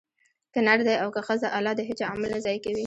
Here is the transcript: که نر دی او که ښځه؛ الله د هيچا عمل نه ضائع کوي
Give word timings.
که 0.53 0.59
نر 0.67 0.77
دی 0.87 0.95
او 1.03 1.09
که 1.15 1.21
ښځه؛ 1.27 1.47
الله 1.57 1.73
د 1.75 1.81
هيچا 1.89 2.05
عمل 2.13 2.29
نه 2.35 2.39
ضائع 2.45 2.59
کوي 2.65 2.79